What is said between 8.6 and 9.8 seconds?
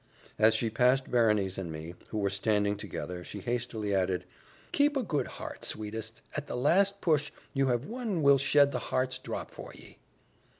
the heart's drop for